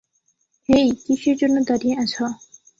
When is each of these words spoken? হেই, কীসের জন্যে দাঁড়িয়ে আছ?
হেই, 0.69 0.87
কীসের 1.03 1.35
জন্যে 1.41 1.61
দাঁড়িয়ে 1.69 1.95
আছ? 1.95 2.13